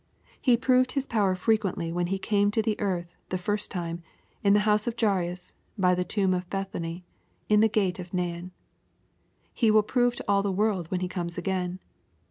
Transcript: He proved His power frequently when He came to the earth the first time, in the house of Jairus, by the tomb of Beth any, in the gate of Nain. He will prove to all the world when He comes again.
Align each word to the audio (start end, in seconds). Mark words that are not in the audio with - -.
He 0.41 0.57
proved 0.57 0.93
His 0.93 1.05
power 1.05 1.35
frequently 1.35 1.91
when 1.91 2.07
He 2.07 2.17
came 2.17 2.49
to 2.49 2.63
the 2.63 2.75
earth 2.79 3.13
the 3.29 3.37
first 3.37 3.69
time, 3.69 4.01
in 4.43 4.55
the 4.55 4.61
house 4.65 4.87
of 4.87 4.99
Jairus, 4.99 5.53
by 5.77 5.93
the 5.93 6.03
tomb 6.03 6.33
of 6.33 6.49
Beth 6.49 6.73
any, 6.73 7.05
in 7.49 7.59
the 7.59 7.69
gate 7.69 7.99
of 7.99 8.11
Nain. 8.11 8.49
He 9.53 9.69
will 9.69 9.83
prove 9.83 10.15
to 10.15 10.25
all 10.27 10.41
the 10.41 10.51
world 10.51 10.89
when 10.89 11.01
He 11.01 11.07
comes 11.07 11.37
again. 11.37 11.77